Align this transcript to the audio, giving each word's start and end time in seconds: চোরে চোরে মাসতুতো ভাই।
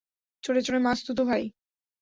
চোরে 0.43 0.61
চোরে 0.61 0.79
মাসতুতো 0.79 1.23
ভাই। 1.25 1.43